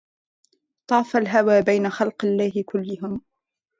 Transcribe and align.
طاف 0.89 1.15
الهوى 1.17 1.61
بين 1.61 1.89
خلق 1.89 2.25
الله 2.25 2.63
كلهم 2.65 3.21